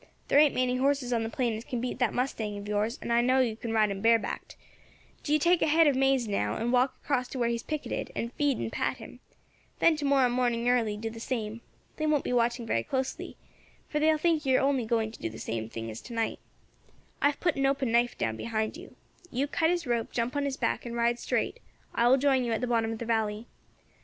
There 0.29 0.39
ain't 0.39 0.55
many 0.55 0.77
horses 0.77 1.13
on 1.13 1.21
the 1.21 1.29
plain 1.29 1.53
as 1.55 1.63
can 1.63 1.79
beat 1.79 1.99
that 1.99 2.11
mustang 2.11 2.57
of 2.57 2.67
yours, 2.67 2.97
and 3.03 3.13
I 3.13 3.21
know 3.21 3.39
you 3.39 3.55
can 3.55 3.71
ride 3.71 3.91
him 3.91 4.01
barebacked. 4.01 4.55
Do 5.21 5.31
you 5.31 5.37
take 5.37 5.61
a 5.61 5.67
head 5.67 5.85
of 5.85 5.95
maize 5.95 6.27
now 6.27 6.55
and 6.55 6.73
walk 6.73 6.95
across 7.03 7.27
to 7.27 7.37
where 7.37 7.49
he 7.49 7.53
is 7.53 7.61
picketed, 7.61 8.11
and 8.15 8.33
feed 8.33 8.57
and 8.57 8.71
pat 8.71 8.97
him; 8.97 9.19
then 9.77 9.95
to 9.97 10.05
morrow 10.05 10.27
morning 10.27 10.67
early 10.67 10.97
do 10.97 11.11
the 11.11 11.19
same. 11.19 11.61
They 11.97 12.07
won't 12.07 12.23
be 12.23 12.33
watching 12.33 12.65
very 12.65 12.81
closely, 12.81 13.37
for 13.89 13.99
they 13.99 14.09
will 14.09 14.17
think 14.17 14.43
you 14.43 14.57
are 14.57 14.61
only 14.61 14.85
going 14.85 15.11
to 15.11 15.19
do 15.19 15.29
the 15.29 15.37
same 15.37 15.69
as 15.87 16.01
to 16.01 16.13
night. 16.13 16.39
I 17.21 17.27
have 17.27 17.39
put 17.39 17.55
an 17.55 17.67
open 17.67 17.91
knife 17.91 18.17
down 18.17 18.35
behind 18.37 18.77
you. 18.77 18.95
You 19.29 19.45
cut 19.45 19.69
his 19.69 19.85
rope, 19.85 20.11
jump 20.11 20.35
on 20.35 20.45
his 20.45 20.57
back, 20.57 20.83
and 20.83 20.95
ride 20.95 21.19
straight; 21.19 21.59
I 21.93 22.07
will 22.07 22.17
join 22.17 22.43
you 22.43 22.53
at 22.53 22.61
the 22.61 22.65
bottom 22.65 22.91
of 22.91 22.97
the 22.97 23.05
valley. 23.05 23.45